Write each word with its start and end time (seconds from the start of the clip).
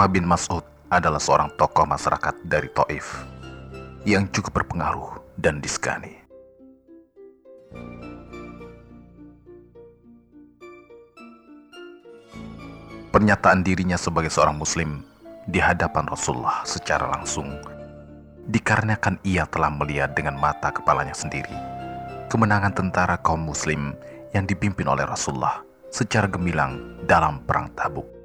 Urwah 0.00 0.16
bin 0.16 0.24
Mas'ud 0.24 0.64
adalah 0.88 1.20
seorang 1.20 1.52
tokoh 1.60 1.84
masyarakat 1.84 2.32
dari 2.48 2.72
Taif 2.72 3.20
yang 4.08 4.24
cukup 4.32 4.64
berpengaruh 4.64 5.20
dan 5.36 5.60
disegani. 5.60 6.16
Pernyataan 13.12 13.60
dirinya 13.60 14.00
sebagai 14.00 14.32
seorang 14.32 14.56
muslim 14.56 15.04
di 15.44 15.60
hadapan 15.60 16.08
Rasulullah 16.08 16.64
secara 16.64 17.04
langsung 17.12 17.60
dikarenakan 18.48 19.20
ia 19.20 19.44
telah 19.52 19.68
melihat 19.68 20.16
dengan 20.16 20.40
mata 20.40 20.72
kepalanya 20.72 21.12
sendiri 21.12 21.52
kemenangan 22.32 22.72
tentara 22.72 23.20
kaum 23.20 23.44
muslim 23.44 23.92
yang 24.32 24.48
dipimpin 24.48 24.88
oleh 24.88 25.04
Rasulullah 25.04 25.60
secara 25.92 26.24
gemilang 26.24 27.04
dalam 27.04 27.44
perang 27.44 27.68
Tabuk. 27.76 28.19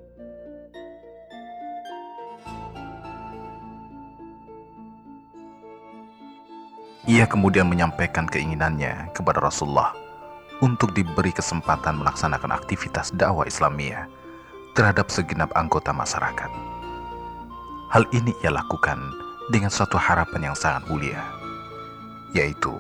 Ia 7.06 7.30
kemudian 7.30 7.70
menyampaikan 7.70 8.26
keinginannya 8.26 9.14
kepada 9.14 9.38
Rasulullah 9.38 9.94
untuk 10.58 10.90
diberi 10.98 11.30
kesempatan 11.30 12.02
melaksanakan 12.02 12.50
aktivitas 12.50 13.14
dakwah 13.14 13.46
Islamiyah 13.46 14.10
terhadap 14.74 15.14
segenap 15.14 15.54
anggota 15.54 15.94
masyarakat. 15.94 16.50
Hal 17.94 18.10
ini 18.10 18.34
ia 18.42 18.50
lakukan 18.50 18.98
dengan 19.54 19.70
suatu 19.70 20.02
harapan 20.02 20.50
yang 20.50 20.58
sangat 20.58 20.90
mulia, 20.90 21.22
yaitu 22.34 22.74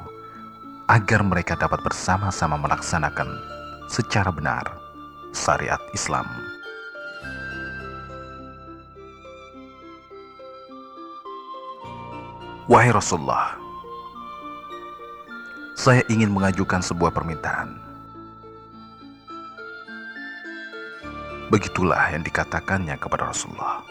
agar 0.89 1.21
mereka 1.21 1.53
dapat 1.53 1.85
bersama-sama 1.85 2.57
melaksanakan 2.57 3.29
secara 3.85 4.33
benar 4.33 4.65
syariat 5.37 5.79
Islam. 5.93 6.25
Wahai 12.65 12.89
Rasulullah, 12.89 13.61
saya 15.85 16.01
ingin 16.09 16.33
mengajukan 16.33 16.81
sebuah 16.81 17.13
permintaan. 17.13 17.77
Begitulah 21.53 22.09
yang 22.09 22.25
dikatakannya 22.25 22.97
kepada 22.97 23.29
Rasulullah. 23.29 23.85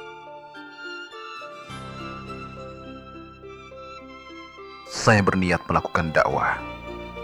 Saya 4.90 5.22
berniat 5.22 5.62
melakukan 5.70 6.10
dakwah 6.10 6.58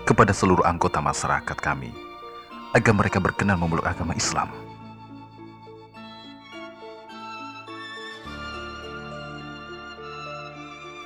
kepada 0.07 0.31
seluruh 0.31 0.63
anggota 0.63 1.03
masyarakat 1.03 1.59
kami 1.59 1.91
agar 2.71 2.95
mereka 2.95 3.19
berkenan 3.19 3.59
memeluk 3.59 3.83
agama 3.83 4.15
Islam. 4.15 4.55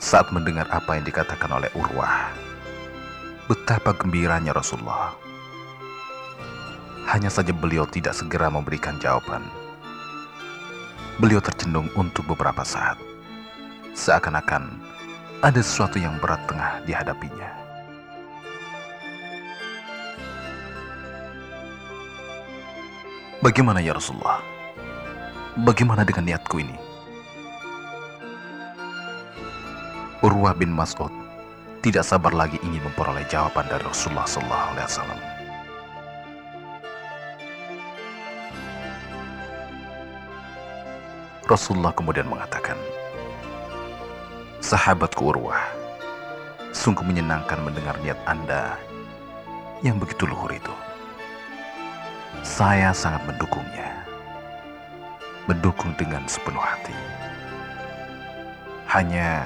Saat 0.04 0.28
mendengar 0.36 0.68
apa 0.68 1.00
yang 1.00 1.08
dikatakan 1.08 1.48
oleh 1.48 1.72
Urwah, 1.72 2.28
betapa 3.44 3.92
gembiranya 3.92 4.56
Rasulullah. 4.56 5.12
Hanya 7.04 7.28
saja 7.28 7.52
beliau 7.52 7.84
tidak 7.84 8.16
segera 8.16 8.48
memberikan 8.48 8.96
jawaban. 8.96 9.44
Beliau 11.20 11.44
tercenung 11.44 11.92
untuk 11.92 12.24
beberapa 12.24 12.64
saat, 12.64 12.96
seakan-akan 13.92 14.80
ada 15.44 15.60
sesuatu 15.60 16.00
yang 16.00 16.16
berat 16.24 16.40
tengah 16.48 16.80
dihadapinya. 16.88 17.52
Bagaimana 23.44 23.84
ya 23.84 23.92
Rasulullah? 23.92 24.40
Bagaimana 25.68 26.00
dengan 26.08 26.32
niatku 26.32 26.56
ini? 26.64 26.80
Urwah 30.24 30.56
bin 30.56 30.72
Mas'ud 30.72 31.23
tidak 31.84 32.00
sabar 32.00 32.32
lagi 32.32 32.56
ingin 32.64 32.80
memperoleh 32.80 33.28
jawaban 33.28 33.68
dari 33.68 33.84
Rasulullah 33.84 34.24
Sallallahu 34.24 34.68
Alaihi 34.72 34.88
Wasallam. 34.88 35.20
Rasulullah 41.44 41.92
kemudian 41.92 42.24
mengatakan, 42.24 42.80
Sahabatku 44.64 45.28
Urwah, 45.28 45.60
sungguh 46.72 47.04
menyenangkan 47.04 47.60
mendengar 47.60 48.00
niat 48.00 48.16
Anda 48.24 48.80
yang 49.84 50.00
begitu 50.00 50.24
luhur 50.24 50.56
itu. 50.56 50.72
Saya 52.40 52.96
sangat 52.96 53.28
mendukungnya. 53.28 53.92
Mendukung 55.44 55.92
dengan 56.00 56.24
sepenuh 56.24 56.64
hati. 56.64 56.96
Hanya 58.88 59.44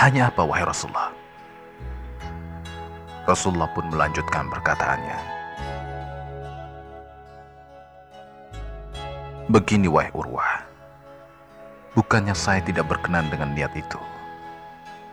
Hanya 0.00 0.32
apa 0.32 0.40
wahai 0.40 0.64
Rasulullah? 0.64 1.12
Rasulullah 3.28 3.68
pun 3.76 3.84
melanjutkan 3.92 4.48
perkataannya. 4.48 5.18
Begini 9.52 9.92
wahai 9.92 10.08
Urwah. 10.16 10.64
Bukannya 11.92 12.32
saya 12.32 12.64
tidak 12.64 12.88
berkenan 12.88 13.28
dengan 13.28 13.52
niat 13.52 13.76
itu. 13.76 14.00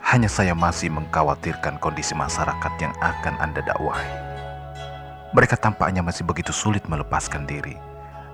Hanya 0.07 0.31
saya 0.31 0.55
masih 0.55 0.87
mengkhawatirkan 0.95 1.83
kondisi 1.83 2.15
masyarakat 2.15 2.73
yang 2.79 2.95
akan 3.03 3.35
Anda 3.43 3.59
dakwahi. 3.67 4.07
Mereka 5.35 5.59
tampaknya 5.59 5.99
masih 5.99 6.23
begitu 6.23 6.55
sulit 6.55 6.87
melepaskan 6.87 7.43
diri 7.43 7.75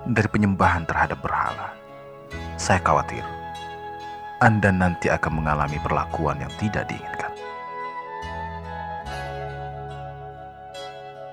dari 0.05 0.29
penyembahan 0.29 0.85
terhadap 0.85 1.17
berhala. 1.17 1.73
Saya 2.61 2.77
khawatir 2.77 3.25
Anda 4.41 4.73
nanti 4.73 5.11
akan 5.11 5.43
mengalami 5.43 5.77
perlakuan 5.83 6.41
yang 6.41 6.53
tidak 6.57 6.89
diinginkan. 6.89 7.33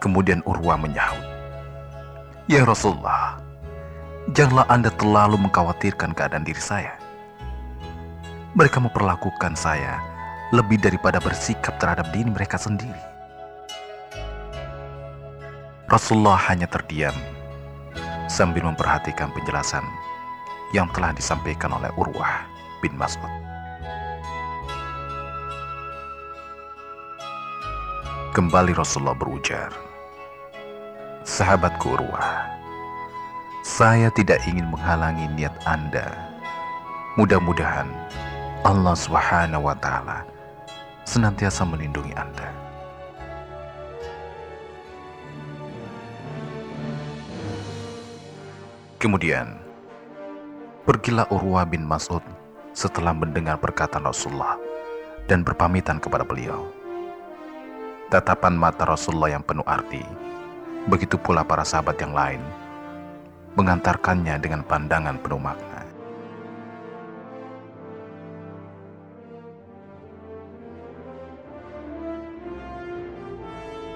Kemudian 0.01 0.41
Urwa 0.49 0.81
menyahut, 0.81 1.25
Ya 2.49 2.67
Rasulullah, 2.67 3.39
janganlah 4.35 4.67
Anda 4.67 4.91
terlalu 4.97 5.39
mengkhawatirkan 5.39 6.19
keadaan 6.19 6.43
diri 6.43 6.59
saya. 6.59 6.99
Mereka 8.59 8.83
memperlakukan 8.83 9.55
saya 9.55 10.03
lebih 10.51 10.83
daripada 10.83 11.23
bersikap 11.23 11.79
terhadap 11.79 12.11
diri 12.11 12.27
mereka 12.27 12.59
sendiri. 12.59 12.99
Rasulullah 15.87 16.39
hanya 16.51 16.67
terdiam 16.67 17.15
sambil 18.27 18.67
memperhatikan 18.67 19.31
penjelasan 19.31 19.87
yang 20.75 20.91
telah 20.91 21.15
disampaikan 21.15 21.71
oleh 21.71 21.91
Urwah 21.95 22.50
bin 22.81 22.97
Mas'ud. 22.97 23.29
Kembali 28.33 28.73
Rasulullah 28.73 29.17
berujar, 29.17 29.75
Sahabatku 31.27 31.99
Urwah, 31.99 32.49
saya 33.67 34.09
tidak 34.17 34.41
ingin 34.49 34.71
menghalangi 34.73 35.29
niat 35.37 35.53
Anda. 35.69 36.09
Mudah-mudahan 37.21 37.91
Allah 38.65 38.97
Subhanahu 38.97 39.69
wa 39.69 39.77
taala 39.77 40.25
senantiasa 41.05 41.67
melindungi 41.67 42.15
Anda. 42.17 42.49
Kemudian, 49.01 49.59
pergilah 50.87 51.27
Urwah 51.35 51.67
bin 51.67 51.83
Mas'ud 51.83 52.23
setelah 52.73 53.15
mendengar 53.15 53.59
perkataan 53.59 54.07
Rasulullah 54.07 54.59
dan 55.31 55.47
berpamitan 55.47 56.03
kepada 56.03 56.27
beliau. 56.27 56.67
Tatapan 58.11 58.59
mata 58.59 58.83
Rasulullah 58.83 59.39
yang 59.39 59.45
penuh 59.47 59.63
arti, 59.67 60.03
begitu 60.91 61.15
pula 61.15 61.47
para 61.47 61.63
sahabat 61.63 61.95
yang 62.03 62.11
lain, 62.11 62.43
mengantarkannya 63.55 64.35
dengan 64.43 64.67
pandangan 64.67 65.15
penuh 65.23 65.39
makna. 65.39 65.87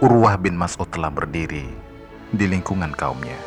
Urwah 0.04 0.36
bin 0.38 0.54
Mas'ud 0.54 0.86
telah 0.92 1.08
berdiri 1.08 1.64
di 2.28 2.44
lingkungan 2.44 2.92
kaumnya. 2.92 3.38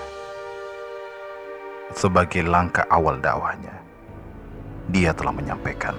Sebagai 1.96 2.44
langkah 2.44 2.84
awal 2.92 3.22
dakwahnya, 3.24 3.87
dia 4.92 5.12
telah 5.16 5.34
menyampaikan 5.36 5.96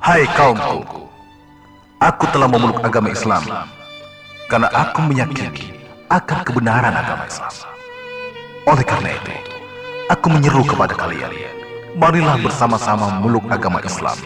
Hai 0.00 0.26
kaumku, 0.34 1.06
aku 2.02 2.24
telah 2.34 2.50
memeluk 2.50 2.82
agama 2.82 3.14
Islam 3.14 3.46
karena 4.50 4.66
aku 4.74 5.06
meyakini 5.06 5.70
akan 6.10 6.42
kebenaran 6.42 6.90
agama 6.90 7.30
Islam. 7.30 7.54
Oleh 8.66 8.82
karena 8.82 9.14
itu, 9.14 9.34
Aku 10.10 10.26
menyeru 10.26 10.66
kepada 10.66 10.90
kalian, 10.90 11.30
marilah 11.94 12.34
bersama-sama 12.42 13.22
meluk 13.22 13.46
agama 13.46 13.78
Islam. 13.86 14.18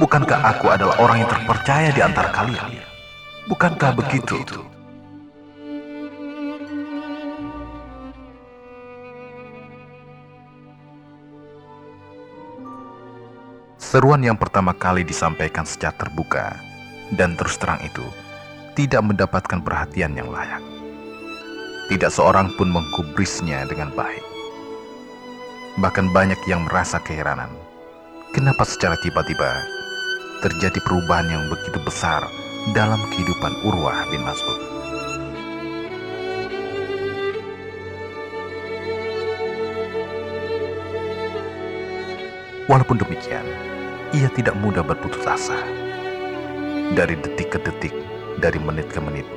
Bukankah 0.00 0.40
aku 0.56 0.72
adalah 0.72 0.96
orang 0.96 1.20
yang 1.20 1.28
terpercaya 1.28 1.92
di 1.92 2.00
antara 2.00 2.32
kalian? 2.32 2.72
Bukankah 3.44 3.92
begitu? 3.92 4.40
Seruan 13.76 14.24
yang 14.24 14.40
pertama 14.40 14.72
kali 14.72 15.04
disampaikan 15.04 15.68
secara 15.68 15.92
terbuka 15.92 16.56
dan 17.12 17.36
terus 17.36 17.60
terang 17.60 17.84
itu 17.84 18.06
tidak 18.72 19.04
mendapatkan 19.04 19.60
perhatian 19.60 20.16
yang 20.16 20.32
layak. 20.32 20.64
Tidak 21.92 22.08
seorang 22.08 22.56
pun 22.56 22.72
mengkubrisnya 22.72 23.68
dengan 23.68 23.92
baik. 23.92 24.24
Bahkan 25.76 26.08
banyak 26.08 26.40
yang 26.48 26.64
merasa 26.64 26.96
keheranan. 27.04 27.52
Kenapa 28.32 28.64
secara 28.64 28.96
tiba-tiba 29.04 29.79
terjadi 30.40 30.80
perubahan 30.80 31.28
yang 31.28 31.44
begitu 31.52 31.76
besar 31.84 32.24
dalam 32.72 33.04
kehidupan 33.12 33.52
Urwah 33.60 34.08
bin 34.08 34.24
Mas'ud? 34.24 34.56
Walaupun 42.72 42.96
demikian, 43.04 43.44
ia 44.16 44.32
tidak 44.32 44.56
mudah 44.64 44.80
berputus 44.80 45.20
asa. 45.28 45.58
Dari 46.96 47.20
detik 47.20 47.52
ke 47.52 47.58
detik, 47.60 47.92
dari 48.40 48.56
menit 48.56 48.88
ke 48.88 49.02
menit, 49.02 49.28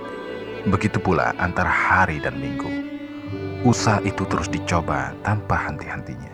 begitu 0.72 1.04
pula 1.04 1.36
antara 1.36 1.70
hari 1.70 2.24
dan 2.24 2.40
minggu. 2.40 2.72
Usaha 3.68 4.00
itu 4.08 4.24
terus 4.32 4.48
dicoba 4.48 5.12
tanpa 5.28 5.60
henti-hentinya. 5.68 6.32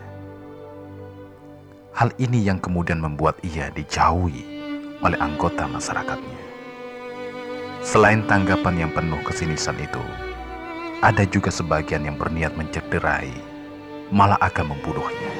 Hal 1.96 2.14
ini 2.22 2.46
yang 2.46 2.62
kemudian 2.62 3.02
membuat 3.02 3.40
ia 3.42 3.72
dijauhi 3.74 4.59
oleh 5.00 5.16
anggota 5.16 5.64
masyarakatnya. 5.64 6.38
Selain 7.80 8.20
tanggapan 8.28 8.84
yang 8.86 8.90
penuh 8.92 9.16
kesinisan 9.24 9.76
itu, 9.80 10.02
ada 11.00 11.24
juga 11.24 11.48
sebagian 11.48 12.04
yang 12.04 12.20
berniat 12.20 12.52
mencederai, 12.52 13.32
malah 14.12 14.36
akan 14.44 14.76
membunuhnya. 14.76 15.32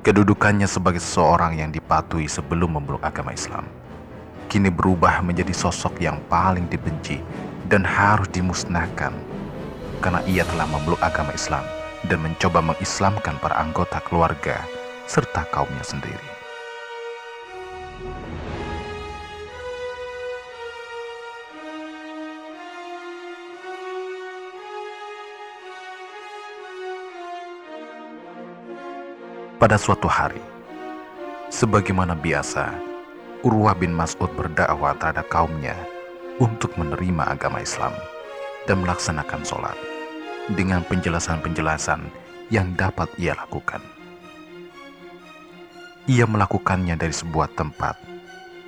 Kedudukannya 0.00 0.64
sebagai 0.64 1.04
seseorang 1.04 1.60
yang 1.60 1.68
dipatuhi 1.68 2.24
sebelum 2.24 2.80
memeluk 2.80 3.04
agama 3.04 3.36
Islam, 3.36 3.68
kini 4.48 4.72
berubah 4.72 5.20
menjadi 5.20 5.52
sosok 5.52 6.00
yang 6.00 6.16
paling 6.32 6.64
dibenci 6.72 7.20
dan 7.68 7.84
harus 7.84 8.32
dimusnahkan 8.32 9.12
karena 10.00 10.24
ia 10.24 10.48
telah 10.48 10.64
memeluk 10.72 10.98
agama 11.04 11.36
Islam 11.36 11.62
dan 12.08 12.24
mencoba 12.24 12.64
mengislamkan 12.64 13.36
para 13.42 13.60
anggota 13.60 14.00
keluarga 14.00 14.64
serta 15.04 15.44
kaumnya 15.50 15.84
sendiri. 15.84 16.30
Pada 29.60 29.76
suatu 29.76 30.08
hari, 30.08 30.40
sebagaimana 31.52 32.16
biasa, 32.16 32.72
Urwah 33.44 33.76
bin 33.76 33.92
Mas'ud 33.92 34.32
berdakwah 34.32 34.96
terhadap 34.96 35.28
kaumnya 35.28 35.76
untuk 36.40 36.72
menerima 36.80 37.36
agama 37.36 37.60
Islam 37.60 37.92
dan 38.64 38.80
melaksanakan 38.80 39.44
sholat 39.44 39.89
dengan 40.54 40.82
penjelasan-penjelasan 40.86 42.02
yang 42.50 42.74
dapat 42.74 43.10
ia 43.18 43.34
lakukan. 43.38 43.82
Ia 46.10 46.26
melakukannya 46.26 46.98
dari 46.98 47.14
sebuah 47.14 47.54
tempat 47.54 47.94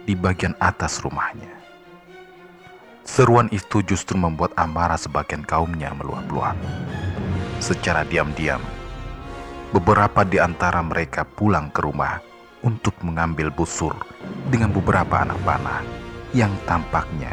di 0.06 0.14
bagian 0.14 0.54
atas 0.62 1.02
rumahnya. 1.02 1.50
Seruan 3.02 3.50
itu 3.50 3.82
justru 3.82 4.14
membuat 4.14 4.54
amarah 4.54 4.98
sebagian 4.98 5.42
kaumnya 5.42 5.90
meluap-luap. 5.90 6.54
Secara 7.58 8.06
diam-diam, 8.06 8.62
Beberapa 9.72 10.20
di 10.20 10.36
antara 10.36 10.84
mereka 10.84 11.24
pulang 11.24 11.72
ke 11.72 11.80
rumah 11.80 12.20
untuk 12.60 12.92
mengambil 13.00 13.48
busur 13.48 13.96
dengan 14.52 14.68
beberapa 14.68 15.24
anak 15.24 15.40
panah 15.48 15.80
yang 16.36 16.52
tampaknya 16.68 17.32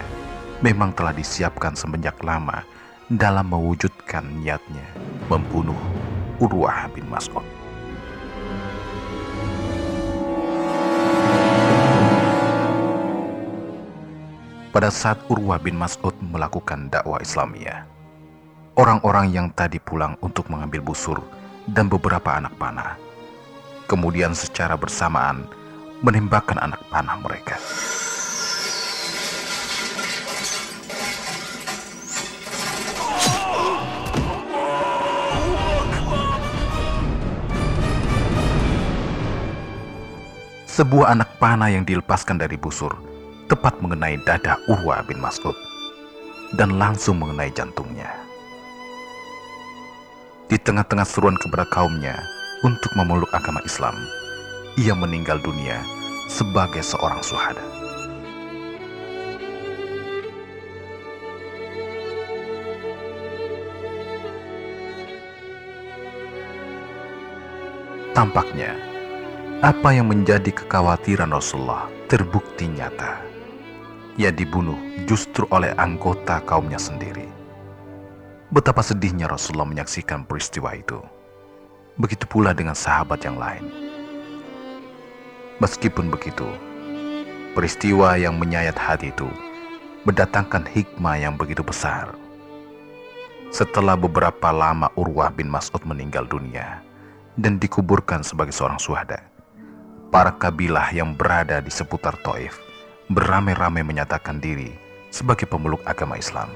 memang 0.63 0.95
telah 0.95 1.12
disiapkan 1.12 1.75
semenjak 1.75 2.16
lama 2.24 2.63
dalam 3.09 3.50
mewujudkan 3.50 4.21
niatnya 4.38 4.85
membunuh 5.33 5.77
Urwah 6.38 6.85
bin 6.94 7.09
Mas'ud. 7.09 7.41
Pada 14.69 14.94
saat 14.94 15.17
Urwah 15.25 15.57
bin 15.57 15.73
Mas'ud 15.73 16.13
melakukan 16.21 16.94
dakwah 16.94 17.17
Islamiyah, 17.17 17.89
orang-orang 18.77 19.33
yang 19.33 19.50
tadi 19.57 19.81
pulang 19.81 20.13
untuk 20.21 20.45
mengambil 20.53 20.85
busur 20.85 21.17
dan 21.65 21.89
beberapa 21.89 22.38
anak 22.38 22.53
panah. 22.61 22.94
Kemudian 23.89 24.38
secara 24.38 24.77
bersamaan 24.77 25.50
menembakkan 26.06 26.61
anak 26.61 26.85
panah 26.94 27.17
mereka. 27.17 27.57
Sebuah 40.80 41.12
anak 41.12 41.44
panah 41.44 41.68
yang 41.68 41.84
dilepaskan 41.84 42.40
dari 42.40 42.56
busur 42.56 42.96
tepat 43.52 43.84
mengenai 43.84 44.16
dada 44.24 44.56
Urwa 44.72 45.04
bin 45.04 45.20
Mas'ud 45.20 45.52
dan 46.56 46.80
langsung 46.80 47.19
mengenai 47.19 47.52
jantungnya 47.52 48.07
di 50.48 50.56
tengah-tengah 50.56 51.04
seruan 51.04 51.36
kepada 51.36 51.68
kaumnya 51.68 52.16
untuk 52.64 52.95
memeluk 52.95 53.28
agama 53.36 53.59
Islam, 53.68 53.92
ia 54.80 54.95
meninggal 54.95 55.44
dunia 55.44 55.83
sebagai 56.31 56.80
seorang 56.80 57.19
suhada. 57.19 57.59
Tampaknya, 68.16 68.89
apa 69.59 69.92
yang 69.92 70.07
menjadi 70.07 70.56
kekhawatiran 70.56 71.35
Rasulullah 71.35 71.92
terbukti 72.07 72.71
nyata. 72.71 73.19
Ia 74.16 74.31
dibunuh 74.31 74.80
justru 75.04 75.44
oleh 75.51 75.75
anggota 75.75 76.39
kaumnya 76.47 76.80
sendiri. 76.80 77.28
Betapa 78.56 78.80
sedihnya 78.80 79.28
Rasulullah 79.28 79.68
menyaksikan 79.68 80.23
peristiwa 80.23 80.71
itu. 80.80 81.04
Begitu 81.99 82.23
pula 82.23 82.56
dengan 82.56 82.71
sahabat 82.71 83.19
yang 83.28 83.35
lain. 83.35 83.68
Meskipun 85.59 86.07
begitu, 86.07 86.47
peristiwa 87.51 88.16
yang 88.16 88.39
menyayat 88.39 88.80
hati 88.80 89.11
itu 89.11 89.28
mendatangkan 90.07 90.71
hikmah 90.71 91.19
yang 91.19 91.35
begitu 91.35 91.68
besar. 91.68 92.16
Setelah 93.51 93.99
beberapa 93.99 94.56
lama 94.56 94.87
Urwah 94.95 95.35
bin 95.35 95.51
Mas'ud 95.51 95.83
meninggal 95.83 96.23
dunia 96.31 96.80
dan 97.35 97.59
dikuburkan 97.59 98.23
sebagai 98.23 98.56
seorang 98.56 98.80
suhada, 98.80 99.19
para 100.09 100.33
kabilah 100.33 100.89
yang 100.89 101.13
berada 101.13 101.61
di 101.61 101.69
seputar 101.69 102.18
Taif 102.25 102.57
beramai-ramai 103.13 103.85
menyatakan 103.85 104.42
diri 104.42 104.73
sebagai 105.13 105.45
pemeluk 105.45 105.81
agama 105.85 106.18
Islam. 106.18 106.49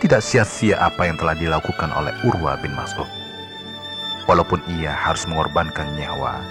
Tidak 0.00 0.20
sia-sia 0.20 0.76
apa 0.84 1.08
yang 1.08 1.16
telah 1.16 1.32
dilakukan 1.32 1.88
oleh 1.96 2.12
Urwa 2.28 2.60
bin 2.60 2.76
Mas'ud. 2.76 3.08
Walaupun 4.28 4.60
ia 4.68 4.92
harus 4.92 5.24
mengorbankan 5.24 5.96
nyawa 5.96 6.44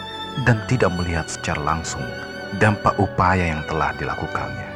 dan 0.45 0.57
tidak 0.65 0.89
melihat 0.98 1.29
secara 1.29 1.62
langsung 1.62 2.01
dampak 2.57 2.98
upaya 2.98 3.53
yang 3.53 3.62
telah 3.69 3.93
dilakukannya. 3.98 4.73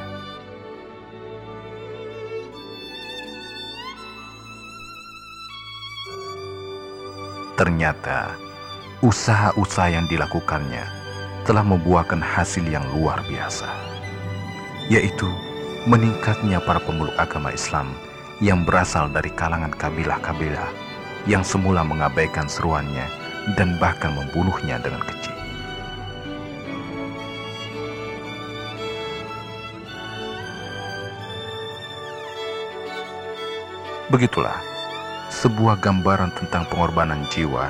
Ternyata, 7.58 8.38
usaha-usaha 9.02 9.90
yang 9.90 10.06
dilakukannya 10.06 10.86
telah 11.42 11.66
membuahkan 11.66 12.22
hasil 12.22 12.62
yang 12.70 12.86
luar 12.94 13.18
biasa, 13.26 13.66
yaitu 14.94 15.26
meningkatnya 15.90 16.62
para 16.62 16.78
pemeluk 16.78 17.18
agama 17.18 17.50
Islam 17.50 17.98
yang 18.46 18.62
berasal 18.62 19.10
dari 19.10 19.34
kalangan 19.34 19.74
kabilah-kabilah 19.74 20.70
yang 21.26 21.42
semula 21.42 21.82
mengabaikan 21.82 22.46
seruannya 22.46 23.10
dan 23.58 23.74
bahkan 23.82 24.14
membunuhnya 24.14 24.78
dengan 24.78 25.02
kecil. 25.02 25.34
Begitulah 34.14 34.77
sebuah 35.28 35.84
gambaran 35.84 36.32
tentang 36.40 36.64
pengorbanan 36.72 37.28
jiwa 37.28 37.68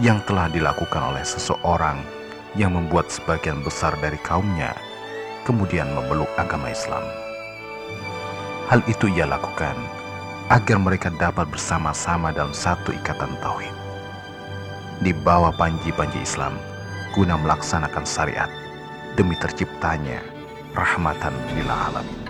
yang 0.00 0.24
telah 0.24 0.48
dilakukan 0.48 1.12
oleh 1.12 1.22
seseorang 1.22 2.00
yang 2.56 2.72
membuat 2.72 3.12
sebagian 3.12 3.60
besar 3.60 3.92
dari 4.00 4.16
kaumnya 4.24 4.72
kemudian 5.44 5.86
memeluk 5.92 6.30
agama 6.40 6.72
Islam. 6.72 7.04
Hal 8.72 8.80
itu 8.88 9.12
ia 9.12 9.28
lakukan 9.28 9.76
agar 10.48 10.80
mereka 10.80 11.12
dapat 11.12 11.44
bersama-sama 11.52 12.32
dalam 12.32 12.56
satu 12.56 12.90
ikatan 12.96 13.36
tauhid. 13.44 13.76
Di 15.04 15.12
bawah 15.12 15.52
panji-panji 15.52 16.24
Islam 16.24 16.56
guna 17.12 17.36
melaksanakan 17.36 18.08
syariat 18.08 18.48
demi 19.14 19.36
terciptanya 19.36 20.24
rahmatan 20.72 21.36
lil 21.52 21.68
alamin. 21.68 22.23